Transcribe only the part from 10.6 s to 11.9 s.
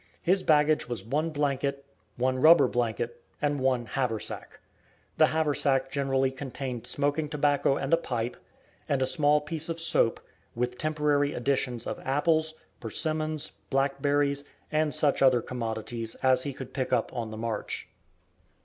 temporary additions